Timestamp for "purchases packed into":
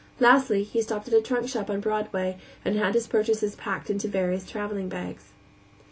3.05-4.07